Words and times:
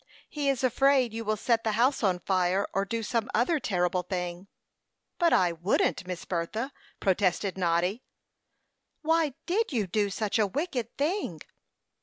He 0.27 0.49
is 0.49 0.63
afraid 0.63 1.13
you 1.13 1.23
will 1.23 1.37
set 1.37 1.63
the 1.63 1.73
house 1.73 2.01
on 2.01 2.17
fire, 2.17 2.67
or 2.73 2.85
do 2.85 3.03
some 3.03 3.29
other 3.35 3.59
terrible 3.59 4.01
thing." 4.01 4.47
"But 5.19 5.31
I 5.31 5.51
wouldn't, 5.51 6.07
Miss 6.07 6.25
Bertha," 6.25 6.73
protested 6.99 7.55
Noddy. 7.55 8.01
"Why 9.03 9.35
did 9.45 9.71
you 9.71 9.85
do 9.85 10.09
such 10.09 10.39
a 10.39 10.47
wicked 10.47 10.97
thing?" 10.97 11.41